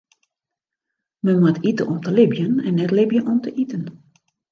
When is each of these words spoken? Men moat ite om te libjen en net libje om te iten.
Men 1.19 1.39
moat 1.39 1.57
ite 1.63 1.83
om 1.85 1.99
te 2.05 2.11
libjen 2.13 2.55
en 2.63 2.73
net 2.79 2.91
libje 3.01 3.21
om 3.35 3.39
te 3.41 3.51
iten. 3.65 3.85